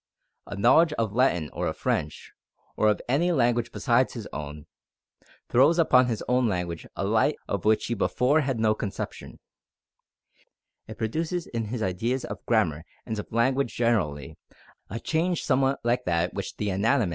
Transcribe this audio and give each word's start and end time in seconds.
A 0.47 0.55
knowledge 0.55 0.93
of 0.93 1.13
Latin 1.13 1.51
or 1.53 1.67
of 1.67 1.77
French, 1.77 2.31
or 2.75 2.89
of 2.89 3.03
any 3.07 3.31
language 3.31 3.71
besides 3.71 4.13
his 4.13 4.25
own, 4.33 4.65
throws 5.47 5.77
upon 5.77 6.07
his 6.07 6.23
own 6.27 6.47
language 6.47 6.87
a 6.95 7.03
light 7.05 7.35
of 7.47 7.65
which 7.65 7.85
he 7.85 7.93
before 7.93 8.41
had 8.41 8.59
no 8.59 8.73
conception. 8.73 9.37
It 10.87 10.97
produces 10.97 11.45
in 11.45 11.65
his 11.65 11.83
ideas 11.83 12.25
of 12.25 12.43
grammar 12.47 12.83
and 13.05 13.19
of 13.19 13.31
language 13.31 13.75
generally, 13.75 14.39
a 14.89 14.99
change 14.99 15.43
somewhat 15.43 15.79
like 15.83 16.05
that 16.05 16.33
which 16.33 16.57
the 16.57 16.63
anatomist 16.63 16.63
experiences 16.63 16.63
from 16.63 16.63
the 16.63 16.65
study 16.65 16.65
of 16.65 16.71
comparative 16.71 16.79
anatomy. 16.83 17.09